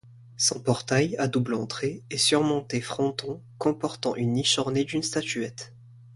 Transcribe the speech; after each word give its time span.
Son 0.35 0.59
portail, 0.59 1.15
à 1.17 1.27
double 1.27 1.53
entrée, 1.53 2.01
est 2.09 2.17
surmonté 2.17 2.81
fronton, 2.81 3.39
comportant 3.59 4.15
une 4.15 4.33
niche 4.33 4.57
ornée 4.57 4.83
d'une 4.83 5.03
statuette. 5.03 5.75